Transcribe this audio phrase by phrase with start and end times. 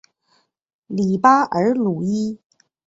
[0.87, 2.39] 里巴尔鲁伊。